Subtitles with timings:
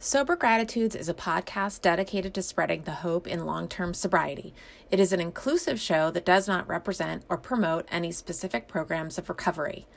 [0.00, 4.54] Sober Gratitudes is a podcast dedicated to spreading the hope in long term sobriety.
[4.92, 9.28] It is an inclusive show that does not represent or promote any specific programs of
[9.28, 9.88] recovery.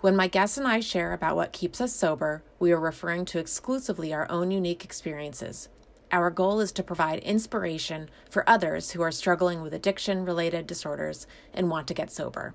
[0.00, 3.38] When my guests and I share about what keeps us sober, we are referring to
[3.38, 5.68] exclusively our own unique experiences.
[6.10, 11.26] Our goal is to provide inspiration for others who are struggling with addiction related disorders
[11.52, 12.54] and want to get sober.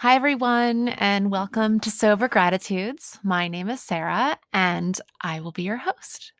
[0.00, 3.18] Hi, everyone, and welcome to Sober Gratitudes.
[3.24, 6.32] My name is Sarah, and I will be your host.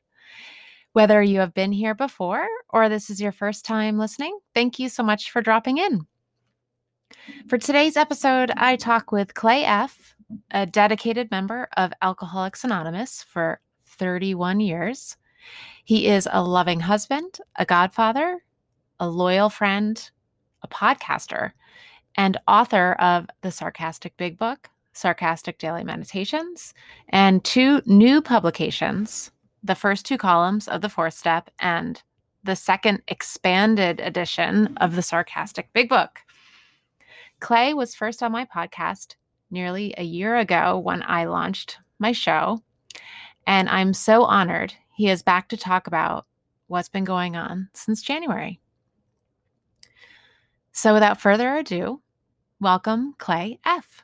[0.92, 4.88] Whether you have been here before or this is your first time listening, thank you
[4.88, 6.06] so much for dropping in.
[7.48, 10.14] For today's episode, I talk with Clay F.,
[10.52, 15.16] a dedicated member of Alcoholics Anonymous for 31 years.
[15.82, 18.44] He is a loving husband, a godfather,
[19.00, 20.10] a loyal friend,
[20.62, 21.50] a podcaster,
[22.18, 26.74] and author of The Sarcastic Big Book, Sarcastic Daily Meditations,
[27.08, 29.30] and two new publications
[29.62, 32.00] the first two columns of The Fourth Step and
[32.44, 36.20] the second expanded edition of The Sarcastic Big Book.
[37.40, 39.16] Clay was first on my podcast
[39.50, 42.62] nearly a year ago when I launched my show,
[43.46, 46.26] and I'm so honored he is back to talk about
[46.68, 48.60] what's been going on since January.
[50.72, 52.00] So, without further ado,
[52.60, 54.02] welcome Clay F.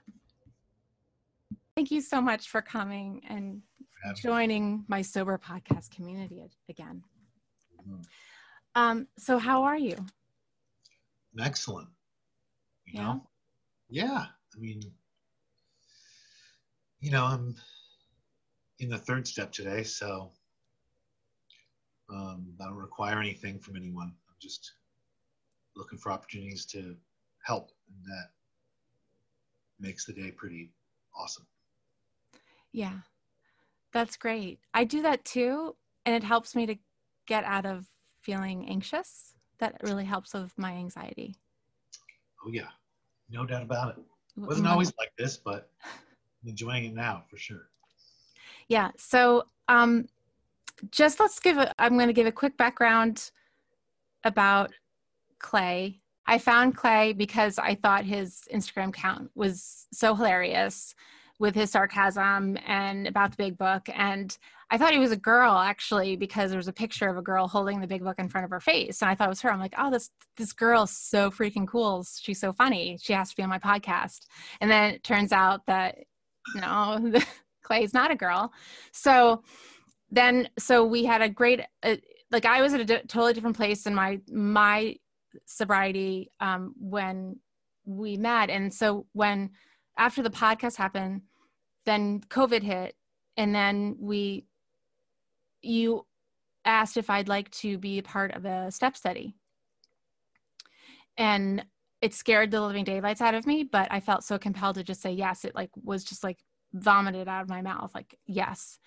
[1.76, 3.62] Thank you so much for coming and
[4.16, 7.02] joining my sober podcast community again.
[7.80, 8.00] Mm-hmm.
[8.76, 9.96] Um, so, how are you?
[11.40, 11.88] Excellent.
[12.86, 13.02] You yeah.
[13.02, 13.26] Know?
[13.88, 14.26] Yeah.
[14.54, 14.82] I mean,
[17.00, 17.56] you know, I'm
[18.78, 20.30] in the third step today, so
[22.12, 24.12] um, I don't require anything from anyone.
[24.28, 24.72] I'm just
[25.76, 26.94] looking for opportunities to
[27.44, 28.28] help, and that
[29.80, 30.72] makes the day pretty
[31.16, 31.46] awesome.
[32.72, 32.98] Yeah,
[33.92, 34.58] that's great.
[34.72, 36.76] I do that too, and it helps me to
[37.26, 37.86] get out of
[38.20, 39.34] feeling anxious.
[39.58, 41.36] That really helps with my anxiety.
[42.44, 42.68] Oh yeah,
[43.30, 44.04] no doubt about it.
[44.36, 47.68] it wasn't always like this, but I'm enjoying it now for sure.
[48.68, 48.90] Yeah.
[48.96, 50.06] So, um,
[50.90, 51.72] just let's give a.
[51.78, 53.30] I'm going to give a quick background
[54.24, 54.72] about
[55.38, 60.94] Clay I found Clay because I thought his Instagram account was so hilarious
[61.38, 63.88] with his sarcasm and about the big book.
[63.92, 64.36] And
[64.70, 67.48] I thought he was a girl actually because there was a picture of a girl
[67.48, 69.02] holding the big book in front of her face.
[69.02, 69.52] And I thought it was her.
[69.52, 72.06] I'm like, oh, this this girl's so freaking cool.
[72.18, 72.98] She's so funny.
[73.02, 74.26] She has to be on my podcast.
[74.60, 75.98] And then it turns out that
[76.54, 77.12] no,
[77.62, 78.52] Clay's not a girl.
[78.92, 79.42] So
[80.10, 81.96] then so we had a great uh,
[82.30, 84.96] like I was at a d- totally different place in my my
[85.46, 87.36] sobriety um, when
[87.84, 88.50] we met.
[88.50, 89.50] And so when
[89.96, 91.22] after the podcast happened,
[91.86, 92.96] then COVID hit,
[93.36, 94.46] and then we
[95.62, 96.06] you
[96.64, 99.34] asked if I'd like to be a part of a step study.
[101.16, 101.64] And
[102.00, 105.00] it scared the living daylights out of me, but I felt so compelled to just
[105.00, 105.44] say yes.
[105.44, 106.38] It like was just like
[106.72, 108.78] vomited out of my mouth, like yes.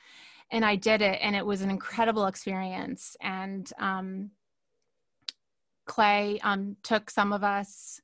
[0.51, 3.17] And I did it, and it was an incredible experience.
[3.21, 4.31] And um,
[5.87, 7.99] Clay um, took some of us.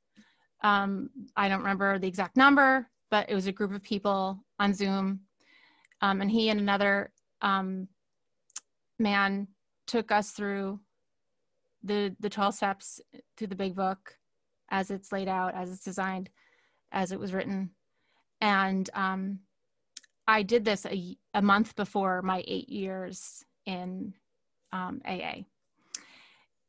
[0.62, 4.74] Um, I don't remember the exact number, but it was a group of people on
[4.74, 5.20] Zoom.
[6.00, 7.88] Um, and he and another um,
[8.98, 9.48] man
[9.86, 10.80] took us through
[11.82, 13.00] the, the 12 steps
[13.36, 14.16] through the big book
[14.70, 16.30] as it's laid out, as it's designed,
[16.90, 17.70] as it was written.
[18.40, 19.40] And um,
[20.26, 24.14] I did this a, a month before my eight years in
[24.72, 25.42] um, AA.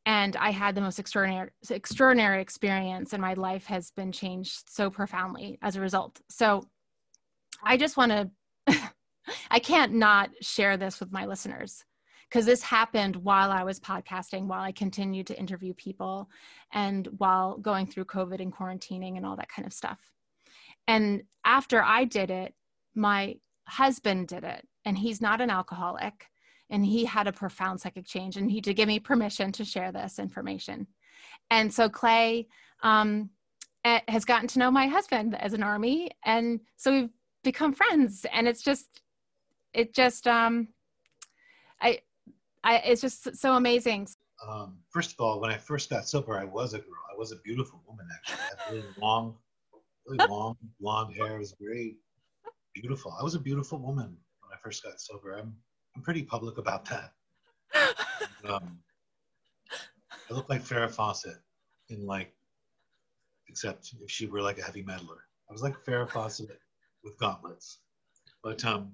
[0.05, 4.89] And I had the most extraordinary, extraordinary experience, and my life has been changed so
[4.91, 6.21] profoundly as a result.
[6.29, 6.63] So
[7.63, 8.29] I just want to,
[9.49, 11.83] I can't not share this with my listeners
[12.29, 16.29] because this happened while I was podcasting, while I continued to interview people,
[16.71, 19.99] and while going through COVID and quarantining and all that kind of stuff.
[20.87, 22.53] And after I did it,
[22.93, 23.35] my
[23.67, 26.27] husband did it, and he's not an alcoholic,
[26.69, 29.91] and he had a profound psychic change, and he did give me permission to share
[29.91, 30.87] this information.
[31.51, 32.47] And so Clay
[32.83, 33.29] um,
[33.83, 37.09] eh, has gotten to know my husband as an army, and so we've
[37.43, 39.01] become friends, and it's just,
[39.73, 40.69] it just, um,
[41.81, 41.99] I,
[42.63, 44.07] I, it's just so amazing.
[44.47, 47.03] Um, first of all, when I first got sober, I was a girl.
[47.13, 48.39] I was a beautiful woman, actually.
[48.41, 49.35] I had really long,
[50.05, 51.35] really long blonde hair.
[51.35, 51.97] It was very
[52.73, 53.15] beautiful.
[53.19, 55.33] I was a beautiful woman when I first got sober.
[55.33, 55.55] I'm,
[55.95, 57.13] I'm pretty public about that.
[58.49, 58.79] um,
[59.71, 61.37] I look like Farrah Fawcett
[61.89, 62.33] in like,
[63.47, 65.21] except if she were like a heavy metaler.
[65.49, 66.59] I was like Farrah Fawcett
[67.03, 67.79] with gauntlets,
[68.43, 68.91] but um,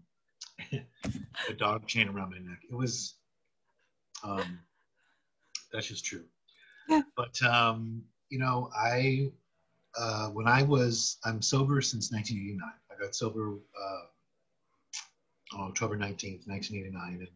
[0.72, 2.60] a dog chain around my neck.
[2.70, 3.16] It was,
[4.24, 4.60] um,
[5.72, 6.26] that's just true.
[6.88, 7.02] Yeah.
[7.16, 9.32] But um, you know, I
[9.98, 14.02] uh, when I was I'm sober since 1989 I got sober uh,
[15.54, 17.28] on October 19th, 1989, and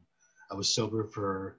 [0.52, 1.58] I was sober for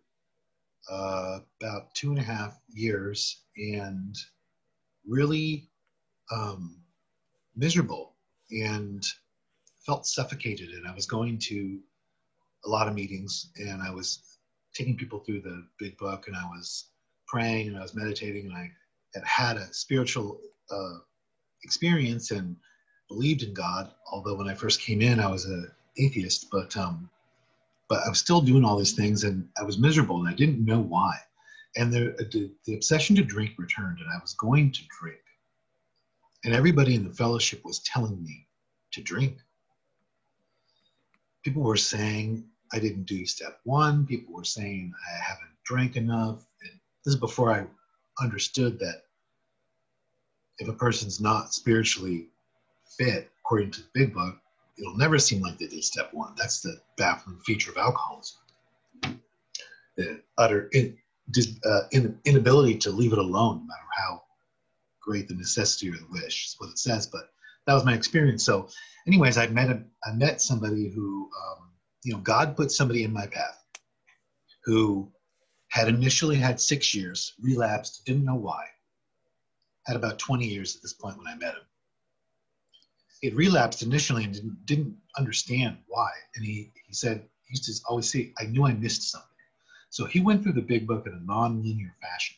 [0.91, 4.17] uh, about two and a half years and
[5.07, 5.69] really
[6.31, 6.77] um,
[7.55, 8.15] miserable
[8.51, 9.05] and
[9.85, 10.71] felt suffocated.
[10.71, 11.79] And I was going to
[12.65, 14.39] a lot of meetings and I was
[14.75, 16.87] taking people through the big book and I was
[17.27, 18.71] praying and I was meditating and I
[19.15, 20.99] had had a spiritual uh,
[21.63, 22.57] experience and
[23.09, 27.09] believed in God, although when I first came in, I was an atheist, but um,
[27.89, 30.65] but I was still doing all these things, and I was miserable, and I didn't
[30.65, 31.17] know why.
[31.77, 35.21] And the, the, the obsession to drink returned, and I was going to drink,
[36.45, 38.47] and everybody in the fellowship was telling me
[38.93, 39.39] to drink.
[41.45, 44.07] People were saying I didn't do step one.
[44.07, 46.47] People were saying I haven't drank enough.
[46.63, 46.73] And
[47.05, 47.67] this is before I
[48.23, 49.03] understood that
[50.59, 52.29] if a person's not spiritually
[52.99, 54.37] fit, according to the big book,
[54.79, 56.35] it'll never seem like they did step one.
[56.37, 58.39] That's the baffling feature of alcoholism.
[59.97, 60.97] The utter in,
[61.65, 64.23] uh, in, inability to leave it alone, no matter how
[65.01, 67.07] great the necessity or the wish, is what it says.
[67.07, 67.31] But
[67.67, 68.45] that was my experience.
[68.45, 68.69] So,
[69.07, 71.71] anyways, I met a, I met somebody who, um,
[72.05, 73.65] you know, God put somebody in my path
[74.65, 75.11] who
[75.69, 78.65] had initially had six years, relapsed, didn't know why,
[79.87, 81.63] had about 20 years at this point when I met him
[83.27, 86.11] he had relapsed initially and didn't, didn't understand why.
[86.37, 89.29] And he, he said, he used to always say, I knew I missed something.
[89.91, 92.37] So he went through the big book in a non-linear fashion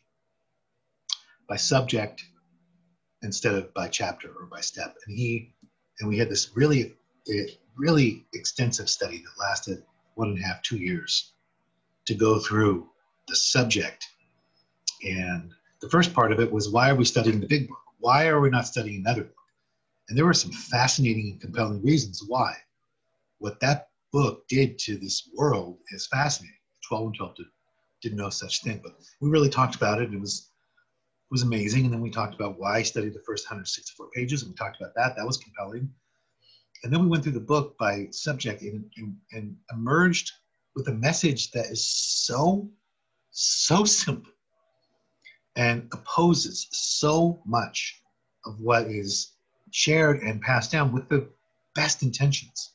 [1.47, 2.25] by subject
[3.23, 4.97] instead of by chapter or by step.
[5.07, 5.53] And he,
[6.01, 6.97] and we had this really,
[7.77, 9.83] really extensive study that lasted
[10.15, 11.33] one and a half, two years
[12.07, 12.89] to go through
[13.27, 14.07] the subject.
[15.05, 15.53] And
[15.83, 17.77] the first part of it was why are we studying the big book?
[17.99, 19.35] Why are we not studying another book?
[20.09, 22.55] And there were some fascinating and compelling reasons why.
[23.39, 26.57] What that book did to this world is fascinating.
[26.89, 27.47] 12 and 12 did,
[28.03, 30.13] did no such thing, but we really talked about it.
[30.13, 30.51] It was
[31.31, 31.85] it was amazing.
[31.85, 34.81] And then we talked about why I studied the first 164 pages, and we talked
[34.81, 35.15] about that.
[35.15, 35.93] That was compelling.
[36.83, 40.33] And then we went through the book by subject and, and, and emerged
[40.75, 42.71] with a message that is so,
[43.31, 44.33] so simple
[45.57, 48.01] and opposes so much
[48.47, 49.33] of what is
[49.71, 51.29] shared and passed down with the
[51.75, 52.75] best intentions.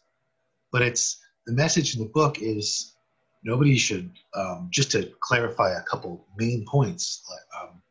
[0.71, 2.95] But it's the message in the book is
[3.43, 7.23] nobody should, um, just to clarify a couple main points.
[7.61, 7.81] Um,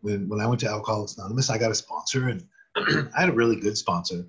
[0.00, 2.46] when, when I went to Alcoholics Anonymous, I got a sponsor and
[3.16, 4.26] I had a really good sponsor,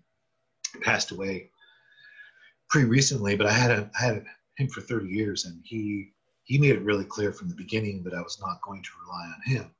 [0.81, 1.49] passed away
[2.69, 4.25] pretty recently, but I had, a, I had
[4.57, 6.11] him for 30 years and he,
[6.43, 9.25] he made it really clear from the beginning that I was not going to rely
[9.25, 9.71] on him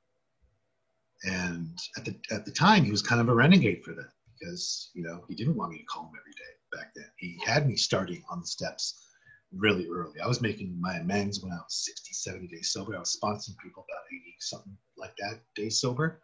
[1.24, 4.90] and at the at the time, he was kind of a renegade for that because
[4.94, 7.06] you know he didn't want me to call him every day back then.
[7.18, 9.06] He had me starting on the steps
[9.54, 10.20] really early.
[10.20, 12.96] I was making my amends when I was 60, 70 days sober.
[12.96, 16.20] I was sponsoring people about 80 something like that days sober.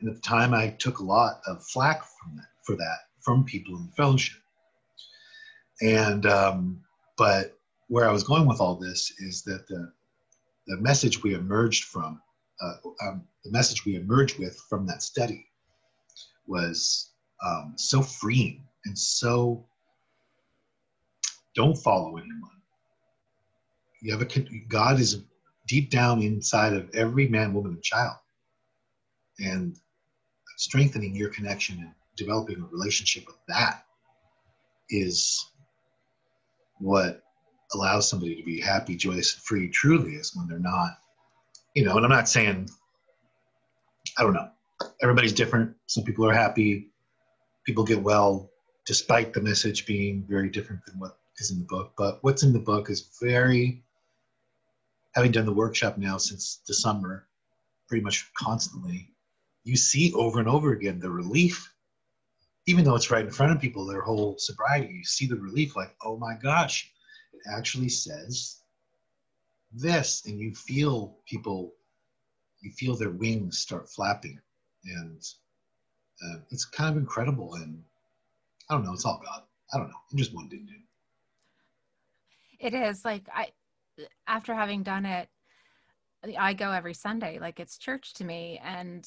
[0.00, 3.44] And at the time, I took a lot of flack from that for that from
[3.44, 4.40] people in the fellowship.
[5.82, 6.80] And um,
[7.16, 9.92] but where I was going with all this is that the
[10.66, 12.20] the message we emerged from
[12.60, 15.46] uh, um, the message we emerged with from that study
[16.46, 17.12] was
[17.44, 19.66] um, so freeing and so
[21.54, 22.50] don't follow anyone.
[24.02, 25.22] You have a God is
[25.66, 28.16] deep down inside of every man, woman, and child,
[29.40, 29.76] and
[30.58, 33.84] strengthening your connection and developing a relationship with that
[34.90, 35.44] is
[36.78, 37.22] what
[37.74, 39.68] allows somebody to be happy, joyous, and free.
[39.68, 40.98] Truly, is when they're not,
[41.76, 41.96] you know.
[41.96, 42.68] And I'm not saying,
[44.18, 44.48] I don't know.
[45.02, 45.76] Everybody's different.
[45.86, 46.88] Some people are happy.
[47.64, 48.50] People get well,
[48.86, 51.92] despite the message being very different than what is in the book.
[51.96, 53.84] But what's in the book is very,
[55.14, 57.26] having done the workshop now since the summer,
[57.88, 59.10] pretty much constantly,
[59.64, 61.72] you see over and over again the relief,
[62.66, 65.76] even though it's right in front of people, their whole sobriety, you see the relief
[65.76, 66.90] like, oh my gosh,
[67.34, 68.62] it actually says
[69.72, 70.24] this.
[70.26, 71.74] And you feel people,
[72.60, 74.40] you feel their wings start flapping.
[74.84, 75.22] And
[76.24, 77.54] uh, it's kind of incredible.
[77.54, 77.82] And
[78.70, 79.42] I don't know, it's all God.
[79.72, 79.96] I don't know.
[80.10, 80.68] I'm just one dude.
[82.58, 83.48] It is like I,
[84.26, 85.28] after having done it,
[86.38, 87.38] I go every Sunday.
[87.38, 89.06] Like it's church to me, and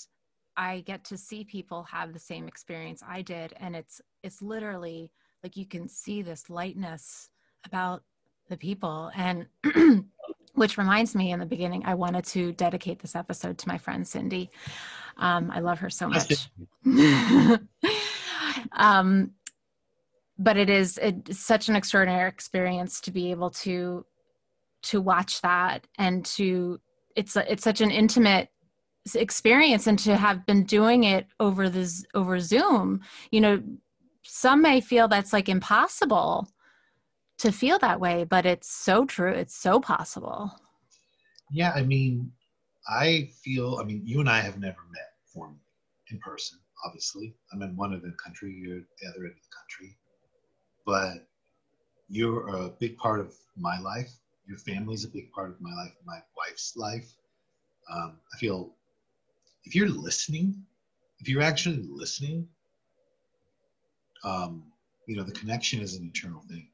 [0.56, 5.12] I get to see people have the same experience I did, and it's it's literally
[5.44, 7.30] like you can see this lightness
[7.66, 8.04] about
[8.50, 9.48] the people and
[10.56, 14.08] which reminds me in the beginning i wanted to dedicate this episode to my friend
[14.08, 14.50] cindy.
[15.18, 16.50] Um, i love her so much.
[18.74, 19.32] Um,
[20.38, 24.06] but it is it's such an extraordinary experience to be able to
[24.82, 26.80] to watch that and to
[27.16, 28.50] it's a, it's such an intimate
[29.16, 33.02] experience and to have been doing it over this over zoom.
[33.32, 33.64] You know
[34.24, 36.50] some may feel that's like impossible
[37.40, 40.52] to feel that way but it's so true it's so possible
[41.52, 42.32] yeah i mean
[42.88, 45.60] i feel i mean you and i have never met formally
[46.12, 49.56] in person obviously i'm in one of the country you're the other end of the
[49.56, 49.98] country
[50.86, 51.28] but
[52.10, 54.12] you're a big part of my life.
[54.48, 57.14] Your family's a big part of my life, my wife's life.
[57.94, 58.74] Um, I feel
[59.64, 60.64] if you're listening,
[61.20, 62.48] if you're actually listening,
[64.24, 64.64] um,
[65.08, 66.68] you know, the connection is an eternal thing.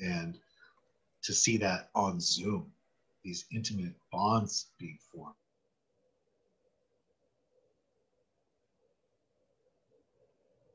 [0.00, 0.38] And
[1.22, 2.70] to see that on Zoom,
[3.24, 5.34] these intimate bonds being formed,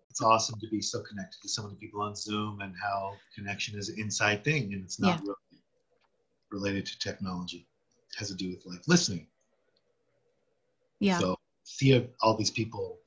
[0.09, 3.79] it's awesome to be so connected to so many people on Zoom and how connection
[3.79, 5.31] is an inside thing and it's not yeah.
[5.31, 5.63] really
[6.51, 7.65] related to technology.
[8.11, 9.25] It has to do with like listening.
[10.99, 11.17] Yeah.
[11.17, 12.99] So see all these people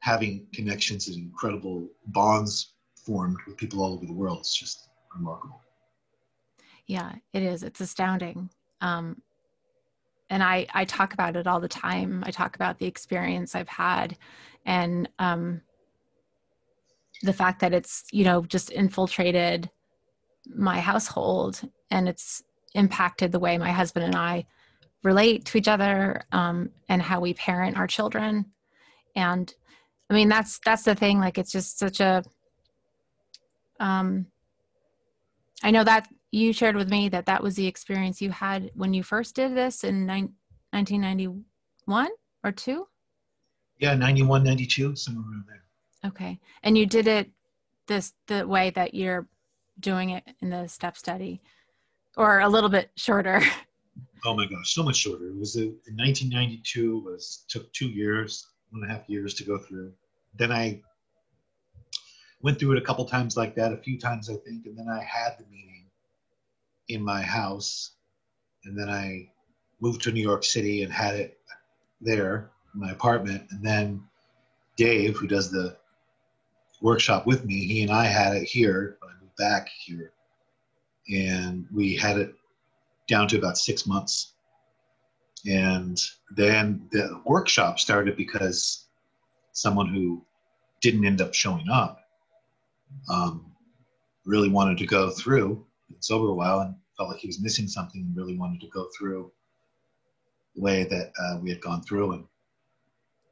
[0.00, 4.40] having connections and incredible bonds formed with people all over the world.
[4.40, 4.90] It's just
[6.86, 7.62] Yeah, it is.
[7.62, 8.50] It's astounding.
[8.80, 9.22] Um,
[10.30, 12.22] and I, I talk about it all the time.
[12.26, 14.16] I talk about the experience I've had
[14.64, 15.62] and um,
[17.22, 19.70] the fact that it's you know just infiltrated
[20.54, 22.42] my household and it's
[22.74, 24.44] impacted the way my husband and i
[25.02, 28.44] relate to each other um, and how we parent our children
[29.14, 29.54] and
[30.10, 32.22] i mean that's that's the thing like it's just such a
[33.80, 34.26] um
[35.62, 38.92] i know that you shared with me that that was the experience you had when
[38.92, 40.32] you first did this in ni-
[40.72, 42.10] 1991
[42.44, 42.86] or 2
[43.78, 45.62] yeah 91 92 somewhere around there
[46.06, 46.38] Okay.
[46.62, 47.30] And you did it
[47.88, 49.26] this the way that you're
[49.80, 51.42] doing it in the step study
[52.16, 53.42] or a little bit shorter.
[54.24, 55.28] Oh my gosh, so much shorter.
[55.28, 59.44] It was a, in 1992 was took 2 years, one and a half years to
[59.44, 59.92] go through.
[60.34, 60.80] Then I
[62.42, 64.88] went through it a couple times like that, a few times I think, and then
[64.88, 65.84] I had the meeting
[66.88, 67.92] in my house
[68.64, 69.30] and then I
[69.80, 71.38] moved to New York City and had it
[72.00, 74.02] there in my apartment and then
[74.76, 75.76] Dave, who does the
[76.80, 77.64] workshop with me.
[77.64, 80.12] He and I had it here when I moved back here,
[81.08, 82.34] and we had it
[83.08, 84.32] down to about six months.
[85.46, 86.00] And
[86.34, 88.86] then the workshop started because
[89.52, 90.24] someone who
[90.82, 92.00] didn't end up showing up
[93.08, 93.52] um,
[94.24, 95.64] really wanted to go through.
[95.90, 98.68] It's over a while and felt like he was missing something and really wanted to
[98.68, 99.30] go through
[100.54, 102.12] the way that uh, we had gone through.
[102.12, 102.24] And,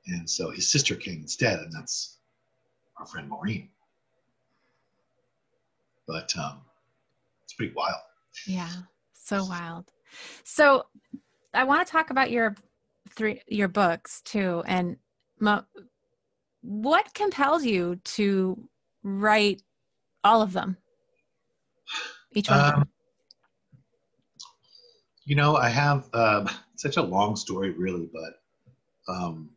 [0.06, 2.18] and so his sister came instead, and that's
[2.99, 3.70] our friend Maureen.
[6.06, 6.61] But um,
[7.44, 7.96] it's pretty wild.
[8.46, 8.70] Yeah,
[9.14, 9.90] so wild.
[10.44, 10.84] So
[11.54, 12.54] I want to talk about your
[13.11, 14.96] three your books too, and
[15.40, 15.64] mo-
[16.61, 18.68] what compels you to
[19.04, 19.62] write
[20.25, 20.76] all of them?
[22.32, 22.75] Each one.
[22.75, 22.88] Um,
[25.26, 28.42] You know, I have um, such a long story, really, but
[29.08, 29.49] um,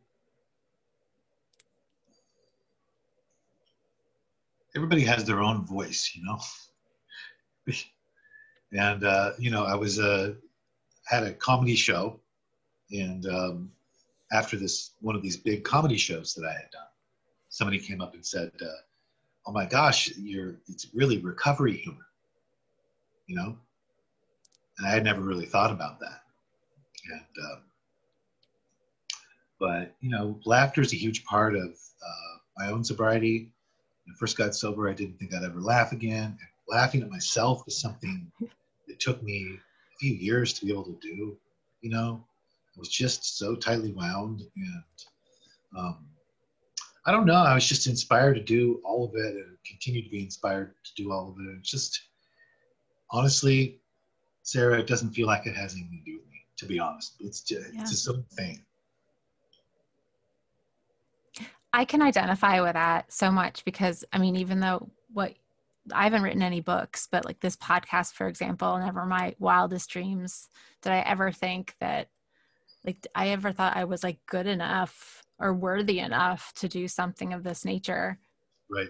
[4.74, 6.38] everybody has their own voice, you know.
[8.72, 10.34] and uh, you know, I was uh,
[11.04, 12.18] had a comedy show,
[12.90, 13.70] and um,
[14.32, 16.88] after this one of these big comedy shows that I had done,
[17.50, 18.66] somebody came up and said, uh,
[19.48, 22.06] "Oh my gosh, you're it's really recovery humor,"
[23.26, 23.56] you know.
[24.76, 26.20] And I had never really thought about that,
[27.10, 27.62] and um,
[29.58, 33.50] but you know, laughter is a huge part of uh, my own sobriety.
[34.04, 36.26] When I first got sober, I didn't think I'd ever laugh again.
[36.26, 38.30] And laughing at myself is something
[38.86, 41.38] that took me a few years to be able to do.
[41.80, 42.22] You know,
[42.76, 44.84] I was just so tightly wound, and
[45.74, 46.06] um,
[47.08, 47.36] I don't know.
[47.36, 50.94] I was just inspired to do all of it, and continue to be inspired to
[50.94, 51.56] do all of it.
[51.58, 51.98] It's just
[53.10, 53.80] honestly,
[54.42, 56.44] Sarah, it doesn't feel like it has anything to do with me.
[56.58, 57.80] To be honest, it's just yeah.
[57.80, 58.62] it's its own thing.
[61.72, 65.32] I can identify with that so much because I mean, even though what
[65.94, 70.50] I haven't written any books, but like this podcast, for example, never my wildest dreams
[70.82, 72.08] did I ever think that
[72.84, 77.32] like I ever thought I was like good enough or worthy enough to do something
[77.32, 78.18] of this nature.
[78.70, 78.88] Right.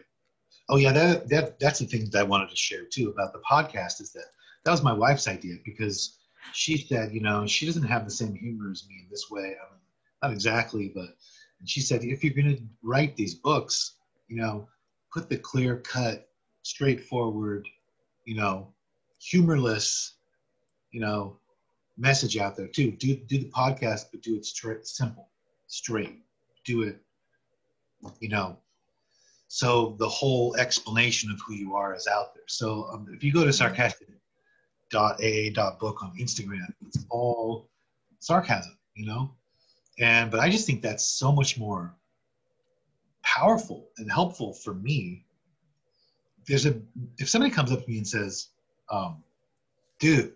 [0.69, 3.41] Oh yeah, that that that's the thing that I wanted to share too about the
[3.51, 4.27] podcast is that
[4.65, 6.19] that was my wife's idea because
[6.53, 9.41] she said, you know, she doesn't have the same humor as me in this way.
[9.41, 9.81] I mean,
[10.23, 11.09] not exactly, but
[11.65, 13.97] she said, if you're going to write these books,
[14.29, 14.69] you know,
[15.13, 16.29] put the clear cut,
[16.63, 17.67] straightforward,
[18.25, 18.73] you know,
[19.21, 20.17] humorless,
[20.93, 21.39] you know,
[21.97, 22.93] message out there too.
[22.93, 25.31] Do do the podcast, but do it straight, simple,
[25.67, 26.21] straight.
[26.69, 27.01] Do it,
[28.21, 28.59] you know.
[29.49, 32.45] So the whole explanation of who you are is out there.
[32.47, 37.71] So um, if you go to sarcastic.aa.book on Instagram, it's all
[38.21, 39.31] sarcasm, you know
[39.99, 41.95] and but i just think that's so much more
[43.23, 45.25] powerful and helpful for me
[46.47, 46.81] there's a
[47.19, 48.49] if somebody comes up to me and says
[48.91, 49.23] um,
[49.99, 50.33] dude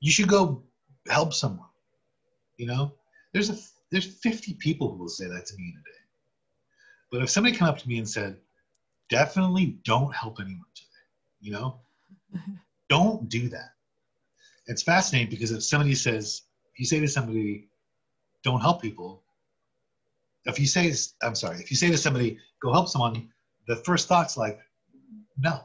[0.00, 0.62] you should go
[1.08, 1.68] help someone
[2.56, 2.92] you know
[3.32, 3.56] there's a
[3.90, 5.98] there's 50 people who will say that to me in a day
[7.10, 8.36] but if somebody come up to me and said
[9.08, 10.88] definitely don't help anyone today
[11.40, 11.80] you know
[12.88, 13.70] don't do that
[14.66, 17.68] it's fascinating because if somebody says if you say to somebody
[18.42, 19.22] don't help people,
[20.44, 23.28] if you say, I'm sorry, if you say to somebody, go help someone,
[23.66, 24.58] the first thought's like,
[25.38, 25.60] no,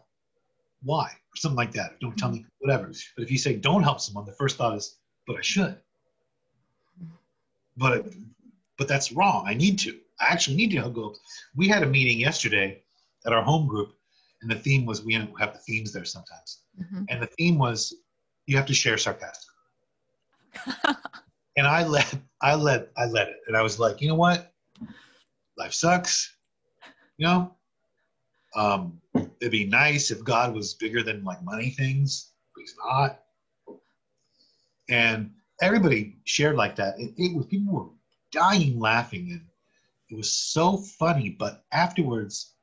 [0.83, 1.05] why?
[1.05, 1.99] Or something like that.
[2.01, 2.91] Don't tell me, whatever.
[3.15, 5.77] But if you say, don't help someone, the first thought is, but I should.
[7.77, 8.07] But,
[8.77, 9.45] but that's wrong.
[9.47, 9.97] I need to.
[10.19, 11.15] I actually need to hug go.
[11.55, 12.81] We had a meeting yesterday
[13.25, 13.93] at our home group,
[14.41, 16.61] and the theme was we have the themes there sometimes.
[16.79, 17.03] Mm-hmm.
[17.09, 17.93] And the theme was
[18.45, 19.49] you have to share sarcastically.
[21.57, 24.53] and I let I let I let it, and I was like, you know what,
[25.57, 26.35] life sucks,
[27.17, 27.55] you know.
[28.55, 33.19] Um, it'd be nice if God was bigger than like money things, but He's not.
[34.89, 35.31] And
[35.63, 36.99] everybody shared like that.
[36.99, 37.89] It, it was people were
[38.31, 39.41] dying laughing, and
[40.09, 41.29] it was so funny.
[41.29, 42.53] But afterwards,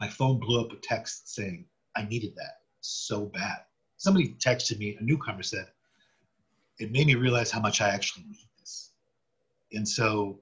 [0.00, 1.64] my phone blew up a text saying
[1.96, 3.58] I needed that so bad.
[3.96, 5.68] Somebody texted me, a newcomer said,
[6.78, 8.90] it made me realize how much I actually need this.
[9.72, 10.40] And so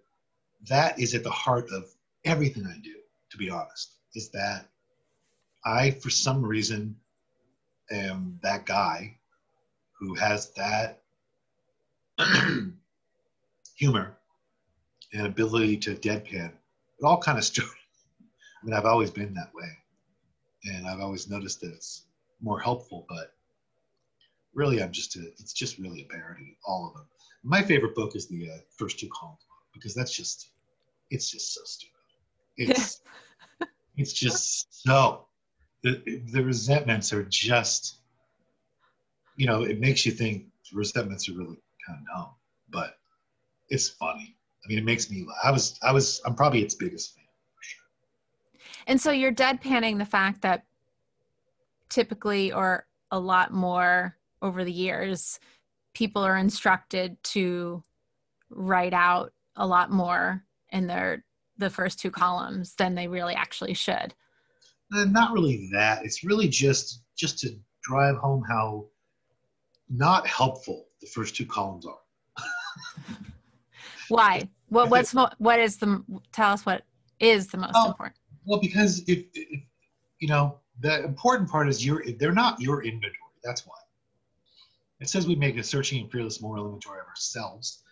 [0.68, 1.84] that is at the heart of
[2.24, 2.94] everything I do,
[3.30, 4.66] to be honest, is that
[5.64, 6.96] I, for some reason,
[7.90, 9.16] am that guy
[9.98, 11.03] who has that
[13.76, 14.16] humor
[15.12, 16.52] and ability to deadpan.
[16.98, 17.72] It all kind of started.
[18.62, 19.68] I mean, I've always been that way.
[20.64, 22.04] And I've always noticed that it's
[22.40, 23.34] more helpful, but
[24.54, 27.06] really i'm just a it's just really a parody all of them
[27.42, 29.40] my favorite book is the uh, first two columns
[29.72, 30.50] because that's just
[31.10, 31.94] it's just so stupid
[32.56, 33.02] it's
[33.96, 35.26] it's just so
[35.82, 37.98] the, the resentments are just
[39.36, 42.34] you know it makes you think resentments are really kind of dumb
[42.70, 42.98] but
[43.68, 46.74] it's funny i mean it makes me laugh i was i was i'm probably its
[46.74, 50.64] biggest fan for sure and so you're deadpanning the fact that
[51.88, 55.38] typically or a lot more over the years,
[55.94, 57.82] people are instructed to
[58.50, 61.24] write out a lot more in their
[61.56, 64.12] the first two columns than they really actually should.
[64.92, 66.04] Uh, not really that.
[66.04, 67.50] It's really just just to
[67.82, 68.86] drive home how
[69.88, 71.98] not helpful the first two columns are.
[74.08, 74.48] Why?
[74.68, 76.82] What what's what is the tell us what
[77.20, 78.18] is the most oh, important?
[78.44, 79.60] Well, because if, if
[80.18, 83.12] you know the important part is your they're not your inventory.
[83.42, 83.76] That's why
[85.00, 87.82] it says we make a searching and fearless moral inventory of ourselves,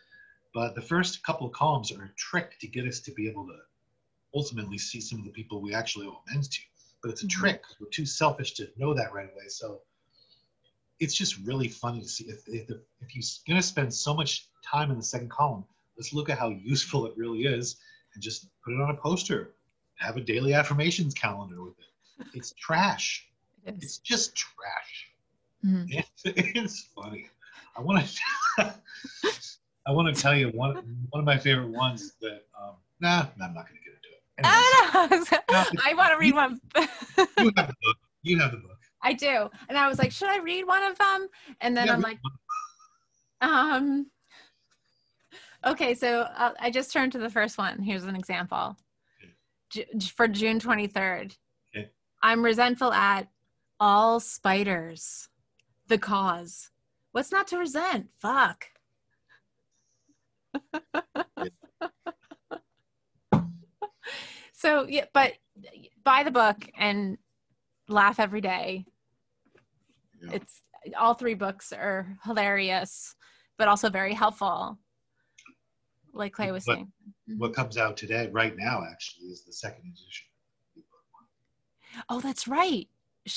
[0.54, 3.46] but the first couple of columns are a trick to get us to be able
[3.46, 3.56] to
[4.34, 6.60] ultimately see some of the people we actually owe amends to.
[7.02, 7.30] But it's a Mhm.
[7.30, 7.62] trick.
[7.80, 9.48] We're too selfish to know that right away.
[9.48, 9.82] So
[11.02, 14.46] it's just really funny to see if if, if you're going to spend so much
[14.64, 15.64] time in the second column,
[15.98, 17.76] let's look at how useful it really is
[18.14, 19.54] and just put it on a poster.
[19.96, 22.26] Have a daily affirmations calendar with it.
[22.34, 23.26] It's trash.
[23.64, 25.08] It It's just trash.
[25.64, 25.86] Mhm.
[25.88, 27.28] It's, it's funny.
[27.76, 28.06] I want
[28.58, 28.74] to.
[29.86, 30.74] I want to tell you one
[31.10, 32.42] one of my favorite ones is that.
[32.60, 34.22] Um, nah, nah, I'm not going to get into it.
[34.38, 35.90] Anyways, I.
[35.90, 36.60] I want to read one.
[37.38, 37.96] you have the book.
[38.22, 38.71] You have the book.
[39.02, 39.48] I do.
[39.68, 41.28] And I was like, should I read one of them?
[41.60, 42.18] And then Yeah, I'm like,
[43.40, 44.06] um,
[45.66, 47.82] okay, so uh, I just turned to the first one.
[47.82, 48.76] Here's an example
[49.70, 49.84] Ju-
[50.14, 51.36] for June 23rd.
[51.76, 51.90] Okay.
[52.22, 53.28] I'm resentful at
[53.80, 55.28] all spiders.
[55.88, 56.70] The cause.
[57.10, 58.10] What's not to resent?
[58.20, 58.66] Fuck.
[64.52, 65.32] so, yeah, but
[66.04, 67.18] buy the book and
[67.88, 68.86] laugh every day.
[70.22, 70.32] Yeah.
[70.34, 70.62] It's
[70.98, 73.14] all three books are hilarious,
[73.58, 74.78] but also very helpful.
[76.12, 76.92] Like Clay was But- saying.
[77.38, 80.26] what comes out today, right now, actually, is the second edition.
[82.08, 82.88] Oh, that's right.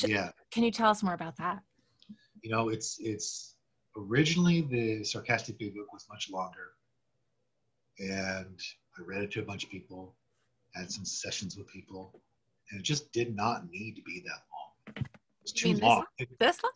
[0.04, 1.62] Yeah, Can you tell us more about that?
[2.41, 3.56] you know, it's it's
[3.98, 6.74] originally the sarcastic big book was much longer,
[8.00, 8.60] and
[8.98, 10.15] I read it to a bunch of people,
[10.76, 12.21] had some sessions with people,
[12.71, 14.41] and it just did not need to be that
[14.98, 15.06] long.
[15.46, 16.06] It's too mean this long.
[16.18, 16.72] It- This one?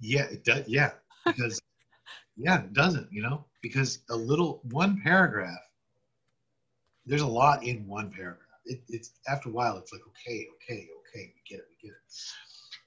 [0.00, 0.66] yeah, it does.
[0.66, 0.92] Yeah,
[1.26, 1.60] because
[2.38, 3.12] yeah, it doesn't.
[3.12, 5.58] You know, because a little one paragraph.
[7.04, 8.40] There's a lot in one paragraph.
[8.64, 11.94] It, it's after a while, it's like okay, okay, okay, we get it, we get
[11.94, 12.02] it.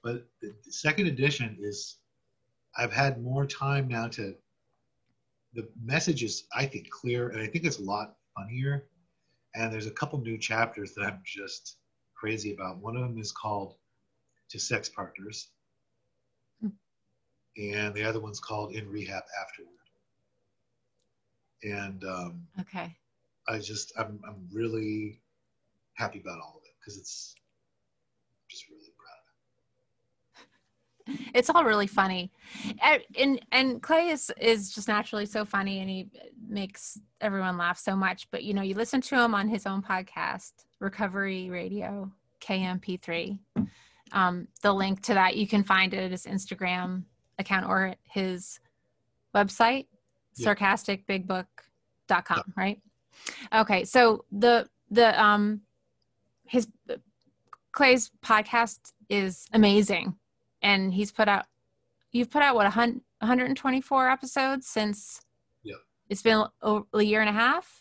[0.02, 1.98] But the, the second edition is,
[2.76, 4.34] I've had more time now to.
[5.54, 8.86] The message is, I think, clear, and I think it's a lot funnier.
[9.54, 11.78] And there's a couple new chapters that I'm just
[12.14, 12.78] crazy about.
[12.78, 13.74] One of them is called
[14.50, 15.50] "To Sex Partners,"
[17.56, 19.76] and the other one's called "In Rehab Afterward."
[21.62, 22.96] And um, Okay.
[23.48, 25.20] I just I'm I'm really
[25.94, 27.34] happy about all of it because it's
[28.48, 30.46] just really proud.
[31.34, 32.30] It's all really funny.
[32.82, 36.08] And, and and Clay is is just naturally so funny and he
[36.48, 38.28] makes everyone laugh so much.
[38.30, 42.10] But you know, you listen to him on his own podcast, Recovery Radio,
[42.40, 43.38] KMP3.
[44.12, 47.04] Um, the link to that you can find it at his Instagram
[47.38, 48.60] account or his
[49.34, 49.86] website,
[50.36, 50.54] Yeah.
[50.54, 52.80] sarcasticbigbook.com, right?
[53.54, 55.62] Okay, so the the um
[56.46, 56.66] his
[57.72, 60.16] Clay's podcast is amazing,
[60.62, 61.46] and he's put out
[62.12, 65.20] you've put out what a hun- 124 episodes since
[65.62, 65.76] Yeah.
[66.08, 67.80] it's been a year and a half.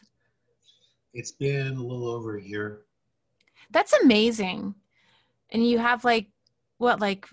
[1.14, 2.86] It's been a little over a year.
[3.72, 4.76] That's amazing,
[5.52, 6.28] and you have like
[6.78, 7.28] what like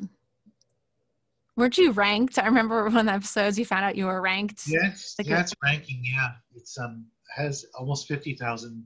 [1.56, 2.38] weren't you ranked?
[2.38, 4.62] I remember one of the episodes you found out you were ranked.
[4.66, 6.00] Yes, Like yeah, a- ranking.
[6.04, 8.84] Yeah, it's um has almost fifty thousand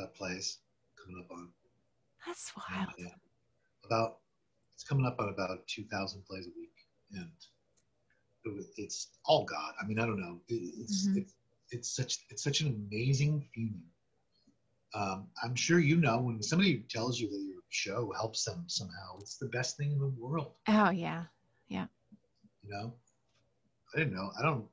[0.00, 0.58] uh, plays
[1.02, 1.48] coming up on.
[2.26, 2.88] That's uh, wild.
[2.98, 3.06] yeah,
[3.84, 4.18] about
[4.72, 6.72] it's coming up on about two thousand plays a week,
[7.12, 7.30] and
[8.44, 9.74] it, it's all God.
[9.80, 10.40] I mean, I don't know.
[10.48, 11.16] It, it's Mhm.
[11.18, 11.34] it's
[11.70, 13.82] it's such it's such an amazing feeling.
[14.94, 19.18] Um, I'm sure you know when somebody tells you that your show helps them somehow,
[19.20, 20.52] it's the best thing in the world.
[20.68, 21.24] Oh yeah.
[21.68, 21.86] Yeah.
[22.62, 22.92] You know,
[23.94, 24.30] I didn't know.
[24.38, 24.64] I don't.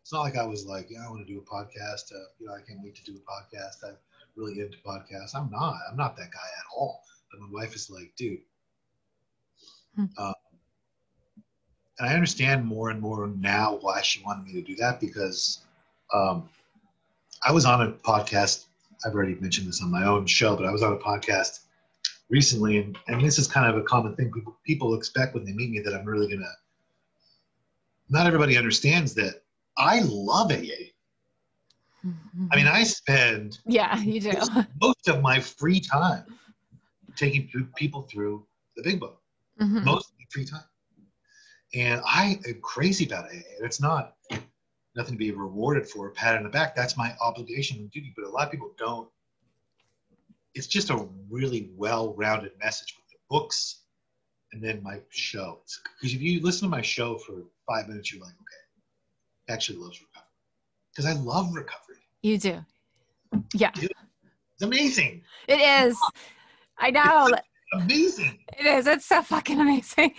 [0.00, 2.12] It's not like I was like, yeah, I want to do a podcast.
[2.12, 3.84] Uh, you know, I can't wait to do a podcast.
[3.84, 3.96] I'm
[4.36, 5.34] really into podcasts.
[5.34, 5.78] I'm not.
[5.90, 7.02] I'm not that guy at all.
[7.30, 8.38] But my wife is like, dude.
[9.96, 10.04] Hmm.
[10.16, 10.34] Um,
[11.98, 15.64] and I understand more and more now why she wanted me to do that because
[16.14, 16.48] um,
[17.42, 18.66] I was on a podcast.
[19.04, 21.60] I've already mentioned this on my own show, but I was on a podcast
[22.28, 25.52] recently, and, and this is kind of a common thing people people expect when they
[25.52, 26.50] meet me that I'm really gonna.
[28.08, 29.42] Not everybody understands that
[29.76, 30.92] I love AA.
[32.52, 34.32] I mean, I spend yeah, you do.
[34.80, 36.24] most of my free time
[37.16, 39.20] taking people through the big book.
[39.60, 39.84] Mhm.
[39.84, 40.64] Most of my free time,
[41.74, 43.42] and I am crazy about AA.
[43.56, 44.14] And it's not
[44.94, 46.74] nothing to be rewarded for, a pat on the back.
[46.74, 48.12] That's my obligation and duty.
[48.16, 49.08] But a lot of people don't.
[50.56, 53.82] It's just a really well-rounded message with the books,
[54.52, 55.60] and then my show.
[56.00, 57.34] Because if you listen to my show for
[57.68, 60.30] five minutes, you're like, okay, actually loves recovery.
[60.94, 61.96] Because I love recovery.
[62.22, 62.64] You do.
[63.54, 65.22] Yeah, It's amazing.
[65.46, 65.98] it is.
[66.78, 67.28] I know.
[67.74, 68.38] amazing.
[68.58, 68.86] It is.
[68.86, 70.14] It's so fucking amazing.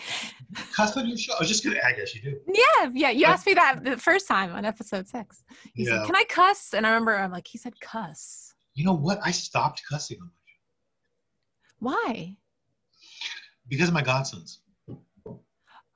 [0.76, 1.34] Cuss on your show?
[1.34, 1.80] I was just gonna.
[1.84, 2.38] I guess you do.
[2.48, 3.10] Yeah, yeah.
[3.10, 5.44] You asked me that the first time on episode six.
[5.74, 5.98] You Yeah.
[6.00, 8.47] said, "Can I cuss?" And I remember I'm like, he said, "Cuss."
[8.78, 9.20] You know what?
[9.24, 10.60] I stopped cussing on my show
[11.80, 12.38] Why?
[13.68, 14.60] because of my godsons.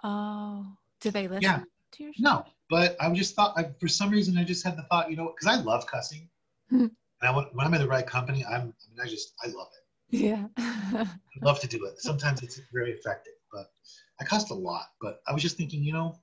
[0.04, 0.65] Oh,
[1.00, 1.63] did they listen Yeah.
[1.91, 2.24] to your show?
[2.24, 5.15] No, but I just thought, I, for some reason, I just had the thought, you
[5.15, 6.28] know, because I love cussing.
[7.24, 9.67] And I, when I'm in the right company, I'm, I mean, I just, I love
[9.78, 10.17] it.
[10.24, 10.48] Yeah.
[10.58, 11.06] I
[11.44, 12.00] love to do it.
[12.02, 13.72] Sometimes it's very effective, but
[14.20, 14.88] I cussed a lot.
[15.00, 16.17] But I was just thinking, you know,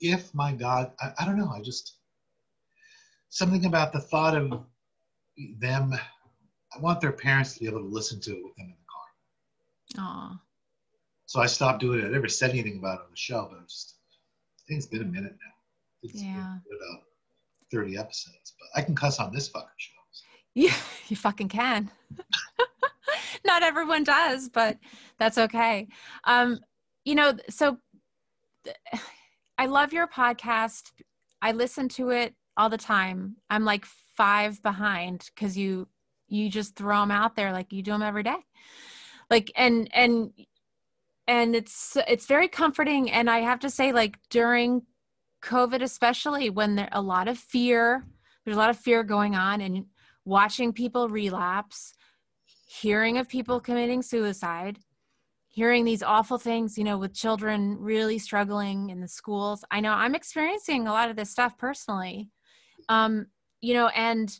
[0.00, 1.96] if my God, I, I don't know, I just,
[3.28, 4.64] something about the thought of
[5.58, 5.92] them,
[6.74, 8.76] I want their parents to be able to listen to it with them in
[9.96, 10.06] the car.
[10.06, 10.40] Aw.
[11.26, 12.04] So I stopped doing it.
[12.06, 13.96] I never said anything about it on the show, but I'm just,
[14.58, 15.52] I think it's been a minute now.
[16.02, 16.56] It's been Yeah.
[16.56, 17.02] about
[17.72, 19.92] 30 episodes, but I can cuss on this fucking show.
[20.54, 20.74] Yeah,
[21.08, 21.90] you fucking can.
[23.44, 24.78] Not everyone does, but
[25.18, 25.88] that's okay.
[26.24, 26.60] Um,
[27.04, 27.78] you know, so
[29.58, 30.92] I love your podcast.
[31.40, 33.36] I listen to it all the time.
[33.50, 33.86] I'm like
[34.16, 35.88] five behind because you
[36.28, 38.38] you just throw them out there like you do them every day.
[39.30, 40.32] Like and and
[41.26, 43.10] and it's it's very comforting.
[43.10, 44.82] And I have to say, like during
[45.42, 48.04] COVID, especially when there a lot of fear,
[48.44, 49.86] there's a lot of fear going on, and
[50.24, 51.94] watching people relapse,
[52.66, 54.78] hearing of people committing suicide,
[55.48, 59.64] hearing these awful things, you know, with children really struggling in the schools.
[59.70, 62.30] I know I'm experiencing a lot of this stuff personally.
[62.88, 63.26] Um,
[63.62, 64.38] you know, and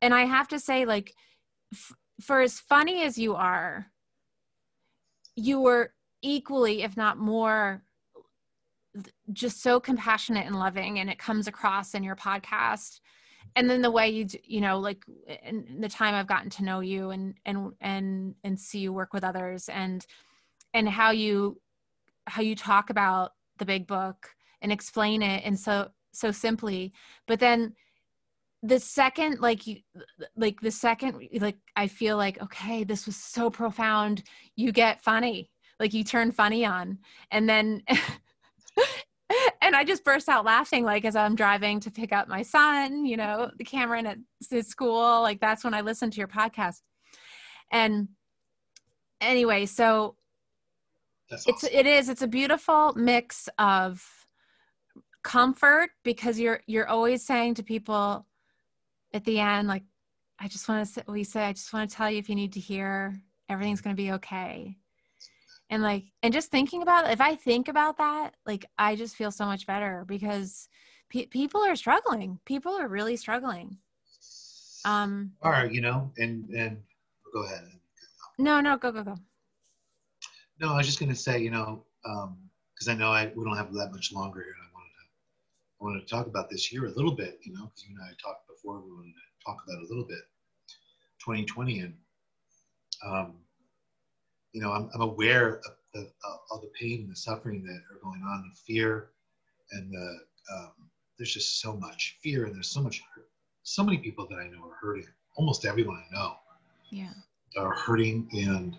[0.00, 1.12] and I have to say like
[1.74, 3.88] f- for as funny as you are,
[5.36, 7.82] you were equally if not more
[9.32, 13.00] just so compassionate and loving and it comes across in your podcast.
[13.54, 15.04] And then the way you d- you know like
[15.42, 19.12] in the time i've gotten to know you and and and and see you work
[19.12, 20.06] with others and
[20.74, 21.60] and how you
[22.26, 26.92] how you talk about the big book and explain it and so so simply.
[27.26, 27.74] But then
[28.62, 29.76] the second like you
[30.36, 34.22] like the second like i feel like okay this was so profound
[34.56, 36.98] you get funny like you turn funny on
[37.30, 37.82] and then
[39.60, 43.04] and I just burst out laughing, like as I'm driving to pick up my son,
[43.04, 44.18] you know, the Cameron at
[44.50, 45.20] his school.
[45.22, 46.80] Like that's when I listen to your podcast.
[47.70, 48.08] And
[49.20, 50.16] anyway, so
[51.30, 54.02] That's it's it is it's a beautiful mix of
[55.22, 58.26] comfort because you're you're always saying to people
[59.12, 59.84] at the end, like,
[60.38, 62.52] I just want to we say, I just want to tell you if you need
[62.54, 64.76] to hear, everything's gonna be okay
[65.70, 69.30] and like and just thinking about if i think about that like i just feel
[69.30, 70.68] so much better because
[71.10, 73.78] pe- people are struggling people are really struggling
[74.84, 76.78] um All right, you know, and and
[77.32, 77.64] go ahead.
[78.38, 79.16] no no go go go
[80.60, 82.36] No, I was just going to say, you know, um,
[82.74, 84.54] because I know I we don't have that much longer here.
[85.80, 87.52] And I wanted to I wanted to talk about this year a little bit, you
[87.52, 88.80] know, because you and I talked before.
[88.80, 90.22] We wanted to talk about it a little bit,
[91.24, 91.94] 2020, and
[93.06, 93.34] um,
[94.52, 96.10] you know, I'm, I'm aware of the
[96.50, 99.10] all the pain and the suffering that are going on, the fear,
[99.72, 100.18] and the
[100.54, 100.72] um,
[101.18, 103.28] there's just so much fear, and there's so much hurt.
[103.62, 105.06] So many people that I know are hurting.
[105.36, 106.36] Almost everyone I know
[106.90, 107.12] yeah
[107.56, 108.76] are hurting and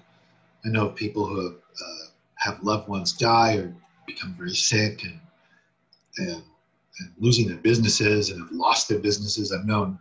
[0.65, 3.75] i know of people who have, uh, have loved ones die or
[4.07, 5.19] become very sick and,
[6.17, 6.43] and
[6.99, 9.97] and losing their businesses and have lost their businesses i've known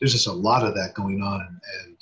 [0.00, 1.96] there's just a lot of that going on and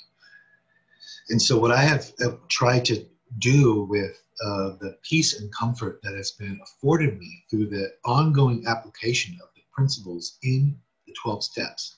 [1.29, 3.05] and, so what i have uh, tried to
[3.37, 8.65] do with uh, the peace and comfort that has been afforded me through the ongoing
[8.67, 11.97] application of the principles in the 12 steps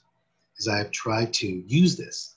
[0.57, 2.35] is i have tried to use this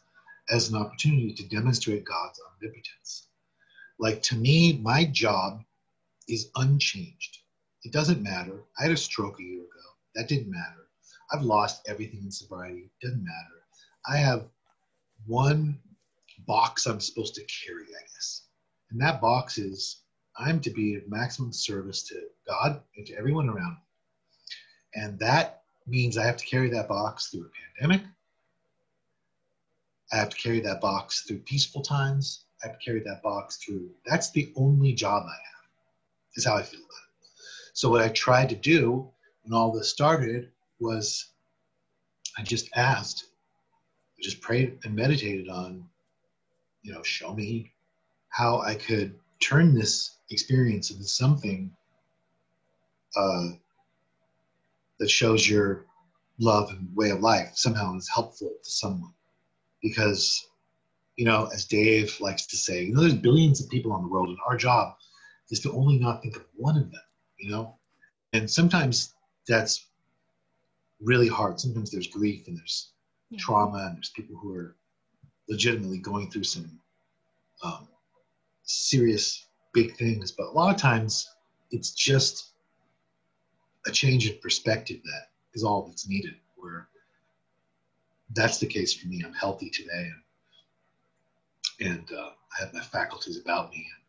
[0.50, 3.28] as an opportunity to demonstrate God's omnipotence.
[3.98, 5.62] Like to me, my job
[6.28, 7.38] is unchanged.
[7.84, 8.62] It doesn't matter.
[8.78, 9.73] I had a stroke a year ago.
[10.14, 10.88] That didn't matter.
[11.32, 12.90] I've lost everything in sobriety.
[13.02, 13.62] Doesn't matter.
[14.06, 14.44] I have
[15.26, 15.78] one
[16.46, 18.42] box I'm supposed to carry, I guess.
[18.90, 20.02] And that box is
[20.38, 25.02] I'm to be of maximum service to God and to everyone around me.
[25.02, 28.06] And that means I have to carry that box through a pandemic.
[30.12, 32.44] I have to carry that box through peaceful times.
[32.62, 33.90] I have to carry that box through.
[34.06, 35.68] That's the only job I have,
[36.36, 37.30] is how I feel about it.
[37.72, 39.10] So, what I tried to do
[39.44, 41.30] when all this started was
[42.36, 43.26] I just asked,
[44.18, 45.84] I just prayed and meditated on,
[46.82, 47.72] you know, show me
[48.30, 51.70] how I could turn this experience into something
[53.16, 53.48] uh,
[54.98, 55.84] that shows your
[56.38, 59.12] love and way of life somehow is helpful to someone
[59.80, 60.48] because
[61.16, 64.08] you know, as Dave likes to say, you know, there's billions of people on the
[64.08, 64.94] world, and our job
[65.50, 67.02] is to only not think of one of them,
[67.38, 67.76] you know?
[68.32, 69.14] And sometimes
[69.46, 69.86] that's
[71.00, 71.60] really hard.
[71.60, 72.92] Sometimes there's grief and there's
[73.30, 73.38] yeah.
[73.38, 74.76] trauma, and there's people who are
[75.48, 76.80] legitimately going through some
[77.62, 77.88] um,
[78.62, 80.32] serious big things.
[80.32, 81.28] But a lot of times
[81.70, 82.50] it's just
[83.86, 86.34] a change in perspective that is all that's needed.
[86.56, 86.88] Where
[88.34, 89.22] that's the case for me.
[89.24, 90.10] I'm healthy today,
[91.80, 94.02] and, and uh, I have my faculties about me, and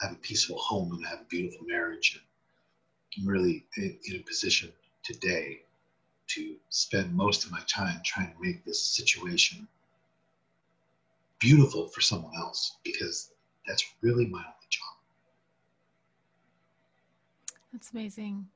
[0.00, 2.14] I have a peaceful home, and I have a beautiful marriage.
[2.14, 2.25] And
[3.24, 5.60] really in, in a position today
[6.28, 9.66] to spend most of my time trying to make this situation
[11.38, 13.30] beautiful for someone else because
[13.66, 14.82] that's really my only job.
[17.72, 18.46] That's amazing.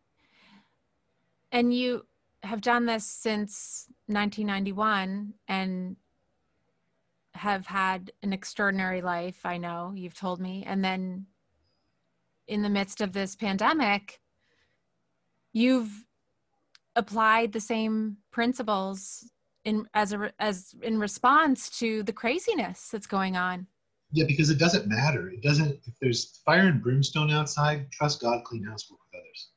[1.53, 2.07] And you
[2.43, 5.97] have done this since 1991 and
[7.35, 10.65] have had an extraordinary life, I know you've told me.
[10.67, 11.27] And then
[12.49, 14.20] in the midst of this pandemic,
[15.53, 15.91] you've
[16.97, 19.31] applied the same principles
[19.65, 23.67] in as a as in response to the craziness that's going on.
[24.13, 25.31] Yeah, because it doesn't matter.
[25.31, 29.49] It doesn't if there's fire and brimstone outside, trust God, clean house, work with others.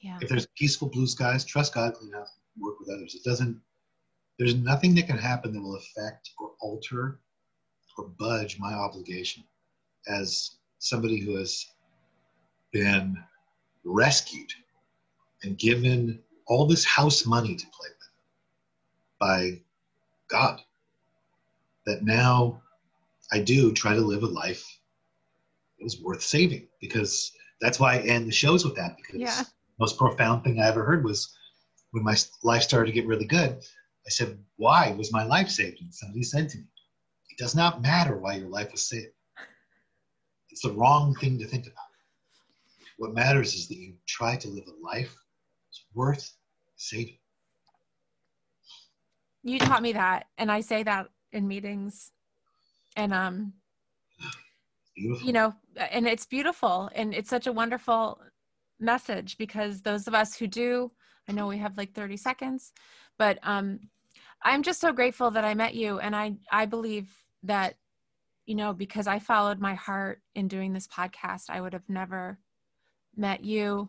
[0.00, 0.18] Yeah.
[0.20, 3.14] If there's peaceful blue skies, trust God, clean house, work with others.
[3.14, 3.60] It doesn't
[4.38, 7.20] there's nothing that can happen that will affect or alter
[7.96, 9.42] or budge my obligation
[10.08, 11.66] as somebody who has
[12.72, 13.16] been
[13.84, 14.52] rescued
[15.42, 18.08] and given all this house money to play with
[19.18, 19.60] by
[20.28, 20.60] God.
[21.86, 22.62] That now
[23.32, 24.64] I do try to live a life
[25.78, 29.42] that was worth saving because that's why I end the shows with that because yeah.
[29.78, 31.36] most profound thing I ever heard was
[31.92, 33.58] when my life started to get really good,
[34.06, 35.80] I said, Why was my life saved?
[35.80, 36.64] And somebody said to me,
[37.30, 39.12] It does not matter why your life was saved.
[40.50, 41.76] It's the wrong thing to think about.
[42.98, 45.14] What matters is that you try to live a life
[45.76, 46.32] that's worth
[46.76, 47.18] saving
[49.42, 52.12] you taught me that and i say that in meetings
[52.96, 53.52] and um
[54.94, 55.26] beautiful.
[55.26, 55.54] you know
[55.90, 58.20] and it's beautiful and it's such a wonderful
[58.78, 60.90] message because those of us who do
[61.28, 62.72] i know we have like 30 seconds
[63.18, 63.78] but um
[64.44, 67.08] i'm just so grateful that i met you and i i believe
[67.42, 67.74] that
[68.44, 72.38] you know because i followed my heart in doing this podcast i would have never
[73.16, 73.88] met you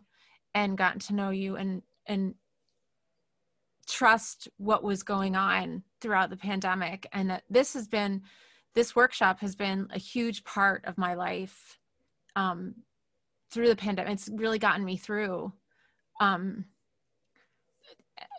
[0.54, 2.34] and gotten to know you and and
[3.86, 7.06] trust what was going on throughout the pandemic.
[7.12, 8.22] And that this has been
[8.74, 11.78] this workshop has been a huge part of my life
[12.36, 12.74] um,
[13.50, 14.12] through the pandemic.
[14.12, 15.52] It's really gotten me through
[16.20, 16.64] um,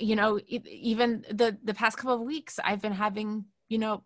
[0.01, 4.03] you know even the the past couple of weeks i've been having you know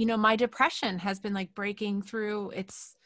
[0.00, 2.50] you know my depression has been like breaking through.
[2.50, 2.96] Its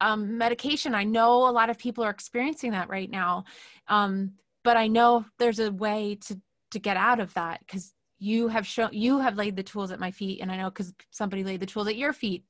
[0.00, 0.94] um, medication.
[0.94, 3.44] I know a lot of people are experiencing that right now
[3.88, 4.32] um,
[4.64, 8.66] but i know there's a way to to get out of that because you have
[8.66, 11.60] shown you have laid the tools at my feet and i know because somebody laid
[11.60, 12.44] the tools at your feet.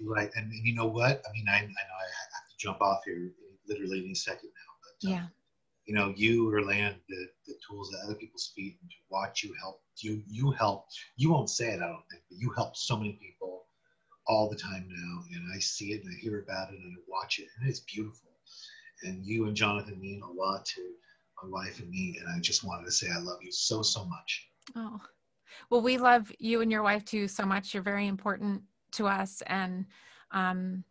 [0.00, 1.22] Right and, and, you know what?
[1.26, 3.30] I mean I, I know i have to jump off here
[3.68, 5.26] literally any second now but um, yeah.
[5.86, 9.42] you know you are laying the, the tools at other people's feet and to watch
[9.44, 12.76] you help you you help you won't say it i don't think but you help
[12.76, 13.66] so many people
[14.26, 17.00] all the time now and i see it and i hear about it and i
[17.08, 18.30] watch it and it's beautiful
[19.02, 20.82] and you and jonathan mean a lot to
[21.42, 22.18] my wife and me.
[22.20, 24.48] And I just wanted to say I love you so, so much.
[24.76, 25.00] Oh,
[25.70, 27.74] well, we love you and your wife too so much.
[27.74, 29.42] You're very important to us.
[29.46, 29.86] And
[30.30, 30.84] um,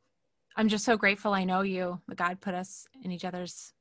[0.56, 3.74] I'm just so grateful I know you, that God put us in each other's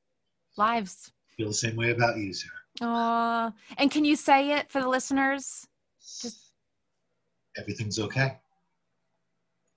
[0.57, 1.11] lives.
[1.37, 2.53] Feel the same way about you, Sarah.
[2.81, 5.67] Oh, and can you say it for the listeners?
[6.21, 6.51] Just
[7.57, 8.37] everything's okay.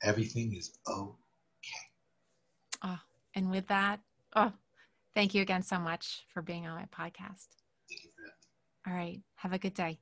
[0.05, 1.11] Everything is okay.
[2.83, 3.01] Oh,
[3.35, 4.01] and with that,
[4.37, 4.53] oh,
[5.15, 7.47] Thank you again so much for being on my podcast.
[8.87, 9.21] All right.
[9.37, 10.01] Have a good day.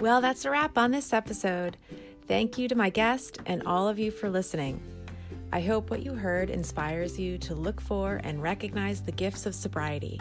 [0.00, 1.78] Well, that's a wrap on this episode.
[2.26, 4.82] Thank you to my guest and all of you for listening.
[5.52, 9.54] I hope what you heard inspires you to look for and recognize the gifts of
[9.54, 10.20] sobriety.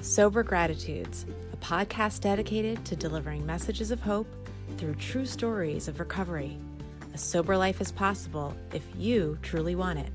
[0.00, 4.28] Sober Gratitudes, a podcast dedicated to delivering messages of hope
[4.76, 6.56] through true stories of recovery.
[7.12, 10.12] A sober life is possible if you truly want it.